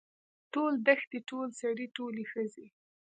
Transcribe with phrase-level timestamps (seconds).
[0.53, 2.67] ټولې دښتې ټول سړي ټولې ښځې.